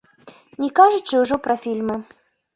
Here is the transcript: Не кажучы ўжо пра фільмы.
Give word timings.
Не 0.63 0.69
кажучы 0.79 1.13
ўжо 1.25 1.39
пра 1.45 1.59
фільмы. 1.67 2.01